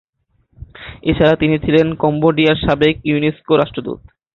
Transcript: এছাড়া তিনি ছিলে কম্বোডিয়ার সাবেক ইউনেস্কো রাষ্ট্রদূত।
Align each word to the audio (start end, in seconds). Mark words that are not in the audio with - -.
এছাড়া 1.03 1.33
তিনি 1.41 1.55
ছিলে 1.63 1.79
কম্বোডিয়ার 2.03 2.57
সাবেক 2.65 2.95
ইউনেস্কো 3.09 3.53
রাষ্ট্রদূত। 3.57 3.99